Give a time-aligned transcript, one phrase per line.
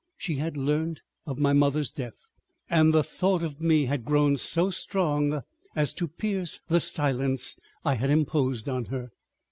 [0.17, 2.25] She had learnt of my mother's death,
[2.71, 5.43] and the thought of me had grown so strong
[5.75, 9.11] as to pierce the silence I had imposed on her.